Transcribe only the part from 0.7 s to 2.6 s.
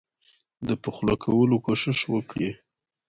پخلا کولو کوښښ وکړي.